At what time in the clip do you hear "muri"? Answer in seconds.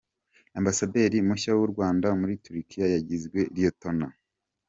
2.19-2.33